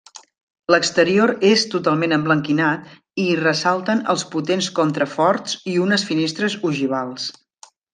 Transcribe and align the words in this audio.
L'exterior 0.75 1.33
és 1.49 1.65
totalment 1.73 2.15
emblanquinat 2.17 2.89
i 2.93 3.27
hi 3.35 3.37
ressalten 3.43 4.03
els 4.15 4.27
potents 4.37 4.73
contraforts 4.83 5.57
i 5.75 5.81
unes 5.89 6.11
finestres 6.13 6.61
ogivals. 6.75 7.33